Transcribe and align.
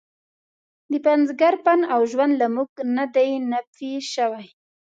د 0.91 0.93
پنځګر 1.07 1.53
فن 1.63 1.79
او 1.93 2.01
ژوند 2.11 2.33
له 2.41 2.47
موږ 2.55 2.69
نه 2.97 3.05
دی 3.15 3.31
نفي 3.51 3.93
شوی. 4.13 4.47